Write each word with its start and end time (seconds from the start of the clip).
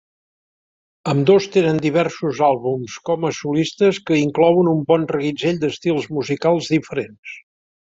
Ambdós 1.11 1.47
tenen 1.55 1.81
diversos 1.83 2.39
àlbums 2.47 2.95
com 3.11 3.29
a 3.29 3.31
solistes 3.41 4.01
que 4.09 4.19
inclouen 4.23 4.73
un 4.75 4.83
bon 4.93 5.07
reguitzell 5.15 5.63
d'estils 5.67 6.11
musicals 6.19 6.75
diferents. 6.77 7.39